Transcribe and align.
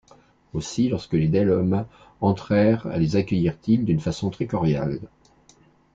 Aussi, 0.53 0.89
lorsque 0.89 1.13
les 1.13 1.27
Delhomme 1.27 1.85
entrèrent, 2.21 2.87
les 2.97 3.17
accueillirent-ils 3.17 3.85
d’une 3.85 3.99
façon 3.99 4.31
très 4.31 4.47
cordiale. 4.47 4.99